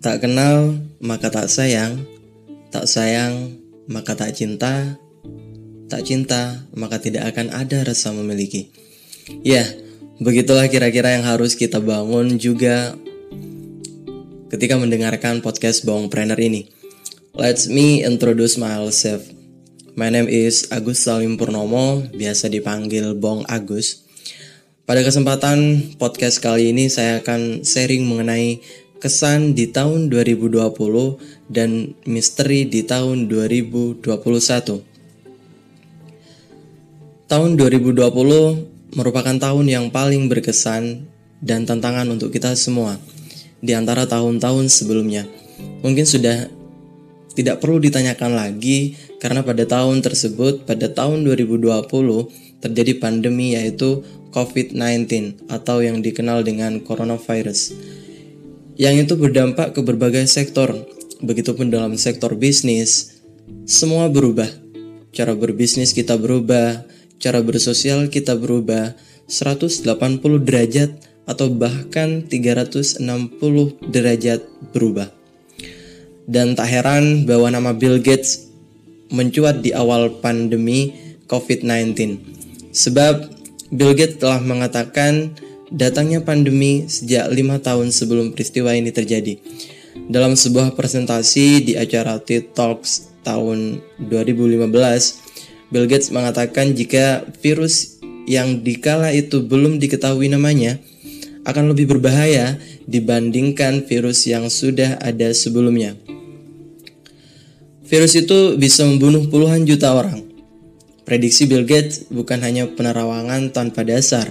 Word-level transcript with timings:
Tak 0.00 0.24
kenal 0.24 0.80
maka 1.04 1.28
tak 1.28 1.52
sayang, 1.52 2.08
tak 2.72 2.88
sayang 2.88 3.60
maka 3.84 4.16
tak 4.16 4.32
cinta, 4.32 4.96
tak 5.92 6.08
cinta 6.08 6.64
maka 6.72 6.96
tidak 6.96 7.28
akan 7.28 7.52
ada 7.52 7.84
rasa 7.84 8.08
memiliki. 8.16 8.72
Ya, 9.44 9.60
begitulah 10.16 10.72
kira-kira 10.72 11.12
yang 11.12 11.28
harus 11.28 11.52
kita 11.52 11.84
bangun 11.84 12.40
juga 12.40 12.96
ketika 14.48 14.80
mendengarkan 14.80 15.44
podcast 15.44 15.84
Bong 15.84 16.08
Trainer 16.08 16.40
ini. 16.40 16.72
Let 17.36 17.68
me 17.68 18.00
introduce 18.00 18.56
myself. 18.56 19.28
My 20.00 20.08
name 20.08 20.32
is 20.32 20.64
Agus 20.72 21.04
Salim 21.04 21.36
Purnomo, 21.36 22.08
biasa 22.16 22.48
dipanggil 22.48 23.12
Bong 23.20 23.44
Agus. 23.52 24.08
Pada 24.88 25.04
kesempatan 25.04 25.92
podcast 26.00 26.40
kali 26.40 26.72
ini 26.72 26.88
saya 26.88 27.20
akan 27.20 27.68
sharing 27.68 28.08
mengenai 28.08 28.64
kesan 29.00 29.56
di 29.56 29.72
tahun 29.72 30.12
2020 30.12 30.60
dan 31.48 31.96
misteri 32.04 32.68
di 32.68 32.84
tahun 32.84 33.32
2021. 33.32 34.04
Tahun 37.24 37.50
2020 37.56 37.96
merupakan 38.92 39.36
tahun 39.40 39.66
yang 39.66 39.88
paling 39.88 40.28
berkesan 40.28 41.08
dan 41.40 41.64
tantangan 41.64 42.04
untuk 42.12 42.28
kita 42.28 42.52
semua 42.52 43.00
di 43.64 43.72
antara 43.72 44.04
tahun-tahun 44.04 44.68
sebelumnya. 44.68 45.24
Mungkin 45.80 46.04
sudah 46.04 46.52
tidak 47.32 47.64
perlu 47.64 47.80
ditanyakan 47.80 48.36
lagi 48.36 49.00
karena 49.16 49.40
pada 49.40 49.64
tahun 49.64 50.04
tersebut 50.04 50.68
pada 50.68 50.92
tahun 50.92 51.24
2020 51.24 51.88
terjadi 52.60 52.92
pandemi 53.00 53.56
yaitu 53.56 54.04
COVID-19 54.34 55.48
atau 55.48 55.80
yang 55.80 56.04
dikenal 56.04 56.44
dengan 56.44 56.82
coronavirus 56.84 57.72
yang 58.80 58.96
itu 58.96 59.12
berdampak 59.12 59.76
ke 59.76 59.84
berbagai 59.84 60.24
sektor. 60.24 60.72
Begitupun 61.20 61.68
dalam 61.68 62.00
sektor 62.00 62.32
bisnis, 62.32 63.20
semua 63.68 64.08
berubah. 64.08 64.48
Cara 65.12 65.36
berbisnis 65.36 65.92
kita 65.92 66.16
berubah, 66.16 66.88
cara 67.20 67.44
bersosial 67.44 68.08
kita 68.08 68.40
berubah 68.40 68.96
180 69.28 69.84
derajat 70.40 70.96
atau 71.28 71.52
bahkan 71.52 72.24
360 72.24 73.04
derajat 73.84 74.48
berubah. 74.72 75.12
Dan 76.24 76.56
tak 76.56 76.72
heran 76.72 77.28
bahwa 77.28 77.52
nama 77.52 77.76
Bill 77.76 78.00
Gates 78.00 78.48
mencuat 79.12 79.60
di 79.60 79.76
awal 79.76 80.24
pandemi 80.24 80.96
COVID-19. 81.28 82.16
Sebab 82.72 83.28
Bill 83.76 83.92
Gates 83.92 84.16
telah 84.16 84.40
mengatakan 84.40 85.36
datangnya 85.70 86.20
pandemi 86.20 86.90
sejak 86.90 87.30
lima 87.30 87.62
tahun 87.62 87.94
sebelum 87.94 88.34
peristiwa 88.34 88.74
ini 88.74 88.90
terjadi. 88.90 89.38
Dalam 90.10 90.34
sebuah 90.34 90.74
presentasi 90.74 91.62
di 91.62 91.72
acara 91.78 92.18
TED 92.18 92.54
Talks 92.54 93.10
tahun 93.22 93.82
2015, 94.10 94.66
Bill 95.70 95.86
Gates 95.86 96.10
mengatakan 96.10 96.74
jika 96.74 97.22
virus 97.38 98.02
yang 98.26 98.62
dikala 98.66 99.14
itu 99.14 99.42
belum 99.46 99.78
diketahui 99.78 100.26
namanya 100.30 100.78
akan 101.46 101.72
lebih 101.72 101.96
berbahaya 101.96 102.58
dibandingkan 102.90 103.86
virus 103.86 104.26
yang 104.26 104.50
sudah 104.50 104.98
ada 104.98 105.30
sebelumnya. 105.30 105.94
Virus 107.86 108.14
itu 108.14 108.54
bisa 108.54 108.86
membunuh 108.86 109.26
puluhan 109.26 109.66
juta 109.66 109.90
orang. 109.90 110.22
Prediksi 111.02 111.50
Bill 111.50 111.66
Gates 111.66 112.06
bukan 112.06 112.38
hanya 112.46 112.70
penerawangan 112.70 113.50
tanpa 113.50 113.82
dasar, 113.82 114.30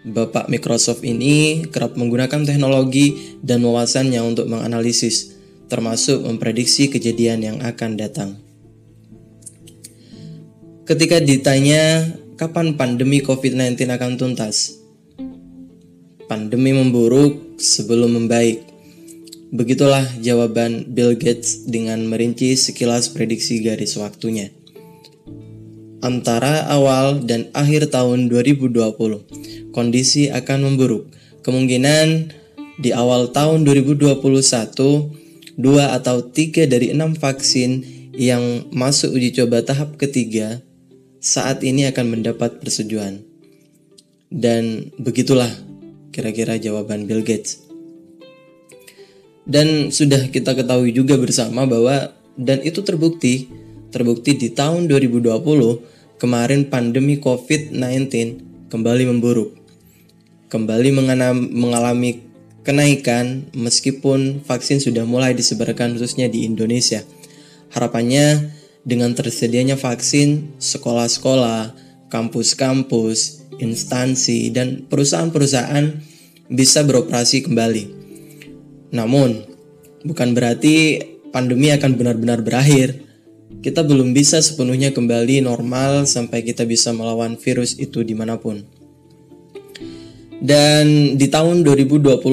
Bapak 0.00 0.48
Microsoft 0.48 1.04
ini 1.04 1.68
kerap 1.68 1.92
menggunakan 1.92 2.48
teknologi 2.48 3.36
dan 3.44 3.60
wawasannya 3.60 4.24
untuk 4.24 4.48
menganalisis, 4.48 5.36
termasuk 5.68 6.24
memprediksi 6.24 6.88
kejadian 6.88 7.44
yang 7.44 7.58
akan 7.60 8.00
datang. 8.00 8.40
Ketika 10.88 11.20
ditanya 11.20 12.16
kapan 12.40 12.80
pandemi 12.80 13.20
COVID-19 13.20 13.76
akan 13.92 14.16
tuntas, 14.16 14.80
pandemi 16.24 16.72
memburuk 16.72 17.60
sebelum 17.60 18.16
membaik. 18.16 18.64
Begitulah 19.50 20.06
jawaban 20.22 20.88
Bill 20.94 21.18
Gates 21.18 21.68
dengan 21.68 22.06
merinci 22.06 22.56
sekilas 22.56 23.12
prediksi 23.12 23.60
garis 23.60 23.98
waktunya. 23.98 24.59
Antara 26.00 26.64
awal 26.72 27.20
dan 27.28 27.52
akhir 27.52 27.92
tahun 27.92 28.32
2020, 28.32 28.72
kondisi 29.76 30.32
akan 30.32 30.72
memburuk. 30.72 31.12
Kemungkinan 31.44 32.32
di 32.80 32.96
awal 32.96 33.28
tahun 33.36 33.68
2021, 33.68 34.16
dua 35.60 35.92
atau 35.92 36.24
tiga 36.24 36.64
dari 36.64 36.96
enam 36.96 37.12
vaksin 37.12 37.84
yang 38.16 38.64
masuk 38.72 39.12
uji 39.12 39.36
coba 39.36 39.60
tahap 39.60 40.00
ketiga 40.00 40.64
saat 41.20 41.60
ini 41.68 41.84
akan 41.92 42.16
mendapat 42.16 42.64
persetujuan. 42.64 43.20
Dan 44.32 44.88
begitulah 44.96 45.52
kira-kira 46.16 46.56
jawaban 46.56 47.04
Bill 47.04 47.20
Gates. 47.20 47.60
Dan 49.44 49.92
sudah 49.92 50.32
kita 50.32 50.56
ketahui 50.56 50.96
juga 50.96 51.20
bersama 51.20 51.68
bahwa 51.68 52.16
dan 52.40 52.64
itu 52.64 52.80
terbukti, 52.80 53.50
terbukti 53.90 54.38
di 54.38 54.54
tahun 54.54 54.86
2020 54.86 56.18
kemarin 56.18 56.66
pandemi 56.66 57.18
COVID-19 57.18 58.70
kembali 58.70 59.04
memburuk 59.10 59.60
kembali 60.50 60.90
mengalami 61.54 62.26
kenaikan 62.66 63.48
meskipun 63.54 64.42
vaksin 64.42 64.82
sudah 64.82 65.06
mulai 65.06 65.32
disebarkan 65.32 65.94
khususnya 65.96 66.26
di 66.26 66.44
Indonesia. 66.44 67.06
Harapannya 67.70 68.50
dengan 68.82 69.14
tersedianya 69.14 69.78
vaksin, 69.78 70.58
sekolah-sekolah, 70.58 71.72
kampus-kampus, 72.10 73.46
instansi, 73.62 74.50
dan 74.50 74.90
perusahaan-perusahaan 74.90 76.02
bisa 76.50 76.82
beroperasi 76.82 77.46
kembali. 77.46 77.84
Namun, 78.90 79.46
bukan 80.02 80.34
berarti 80.34 80.98
pandemi 81.30 81.70
akan 81.70 81.94
benar-benar 81.94 82.42
berakhir. 82.42 83.06
Kita 83.60 83.84
belum 83.84 84.16
bisa 84.16 84.40
sepenuhnya 84.40 84.96
kembali 84.96 85.44
normal 85.44 86.08
sampai 86.08 86.40
kita 86.40 86.64
bisa 86.64 86.96
melawan 86.96 87.36
virus 87.36 87.76
itu 87.76 88.00
di 88.00 88.16
mana 88.16 88.40
pun. 88.40 88.64
Dan 90.40 91.20
di 91.20 91.28
tahun 91.28 91.60
2021, 91.60 92.24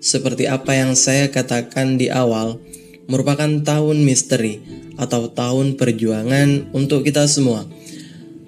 seperti 0.00 0.48
apa 0.48 0.72
yang 0.72 0.96
saya 0.96 1.28
katakan 1.28 2.00
di 2.00 2.08
awal, 2.08 2.56
merupakan 3.04 3.52
tahun 3.60 4.00
misteri 4.00 4.64
atau 4.96 5.28
tahun 5.28 5.76
perjuangan 5.76 6.72
untuk 6.72 7.04
kita 7.04 7.28
semua. 7.28 7.68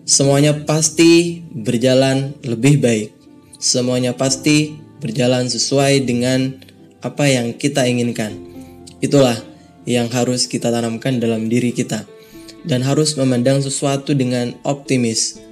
Semuanya 0.08 0.64
pasti 0.64 1.44
berjalan 1.52 2.32
lebih 2.40 2.80
baik. 2.80 3.12
Semuanya 3.60 4.16
pasti 4.16 4.80
berjalan 5.04 5.52
sesuai 5.52 6.08
dengan 6.08 6.56
apa 7.04 7.28
yang 7.28 7.52
kita 7.52 7.84
inginkan. 7.84 8.32
Itulah 9.04 9.51
yang 9.88 10.06
harus 10.10 10.46
kita 10.46 10.70
tanamkan 10.70 11.18
dalam 11.18 11.50
diri 11.50 11.74
kita 11.74 12.06
dan 12.62 12.82
harus 12.86 13.18
memandang 13.18 13.58
sesuatu 13.58 14.14
dengan 14.14 14.54
optimis 14.62 15.42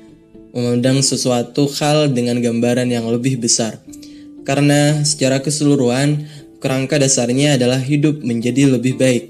memandang 0.50 0.98
sesuatu 1.02 1.70
hal 1.78 2.10
dengan 2.10 2.42
gambaran 2.42 2.90
yang 2.90 3.06
lebih 3.06 3.38
besar. 3.38 3.78
Karena 4.42 5.06
secara 5.06 5.38
keseluruhan, 5.38 6.26
kerangka 6.58 6.98
dasarnya 6.98 7.54
adalah 7.54 7.78
hidup 7.78 8.20
menjadi 8.26 8.74
lebih 8.74 8.98
baik. 8.98 9.24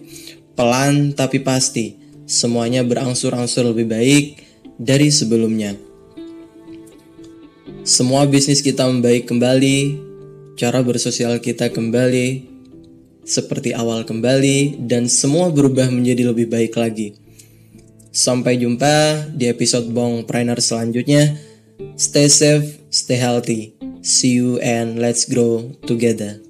Pelan 0.57 1.13
tapi 1.13 1.41
pasti, 1.45 1.97
semuanya 2.25 2.85
berangsur-angsur 2.85 3.69
lebih 3.69 3.87
baik 3.91 4.25
dari 4.81 5.13
sebelumnya. 5.13 5.77
Semua 7.85 8.29
bisnis 8.29 8.61
kita 8.61 8.85
membaik 8.89 9.29
kembali, 9.29 9.79
cara 10.57 10.85
bersosial 10.85 11.41
kita 11.41 11.73
kembali 11.73 12.50
seperti 13.25 13.77
awal 13.77 14.07
kembali, 14.07 14.87
dan 14.87 15.07
semua 15.07 15.53
berubah 15.53 15.91
menjadi 15.91 16.31
lebih 16.31 16.51
baik 16.51 16.75
lagi. 16.79 17.17
Sampai 18.11 18.59
jumpa 18.59 19.29
di 19.31 19.47
episode 19.47 19.87
Bong 19.95 20.27
Trainer 20.27 20.59
selanjutnya. 20.59 21.39
Stay 21.95 22.27
safe, 22.27 22.83
stay 22.91 23.17
healthy. 23.17 23.79
See 24.03 24.41
you 24.41 24.59
and 24.65 24.99
let's 24.99 25.29
grow 25.29 25.77
together. 25.87 26.41